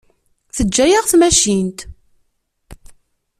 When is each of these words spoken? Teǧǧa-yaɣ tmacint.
Teǧǧa-yaɣ 0.55 1.05
tmacint. 1.07 1.79